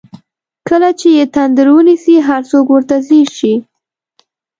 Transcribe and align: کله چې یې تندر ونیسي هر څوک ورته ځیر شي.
کله 0.67 0.89
چې 0.99 1.07
یې 1.17 1.25
تندر 1.35 1.67
ونیسي 1.73 2.15
هر 2.27 2.41
څوک 2.51 2.65
ورته 2.69 2.95
ځیر 3.07 3.27
شي. 3.37 3.53